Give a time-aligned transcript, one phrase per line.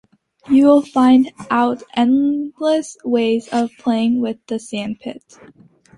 [0.49, 5.37] You will find out endless ways of playing with the sand-pit.